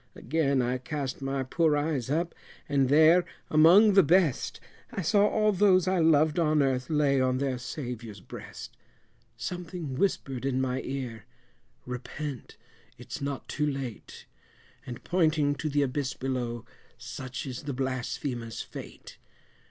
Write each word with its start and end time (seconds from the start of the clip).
Again 0.15 0.63
I 0.63 0.79
cast 0.79 1.21
my 1.21 1.43
poor 1.43 1.77
eyes 1.77 2.09
up, 2.09 2.33
and 2.67 2.89
there 2.89 3.23
among 3.51 3.93
the 3.93 4.01
best, 4.01 4.59
I 4.91 5.03
saw 5.03 5.27
all 5.27 5.51
those 5.51 5.87
I 5.87 5.99
loved 5.99 6.39
on 6.39 6.63
earth 6.63 6.89
lay 6.89 7.21
on 7.21 7.37
their 7.37 7.59
Saviour's 7.59 8.19
breast; 8.19 8.75
Something 9.37 9.93
whispered 9.93 10.43
in 10.43 10.59
my 10.59 10.81
ear 10.81 11.25
repent 11.85 12.57
it's 12.97 13.21
not 13.21 13.47
too 13.47 13.67
late, 13.67 14.25
And 14.87 15.03
pointing 15.03 15.53
to 15.53 15.69
the 15.69 15.83
abyss 15.83 16.15
below 16.15 16.65
such 16.97 17.45
is 17.45 17.61
the 17.65 17.73
blasphemer's 17.73 18.59
fate. 18.59 19.19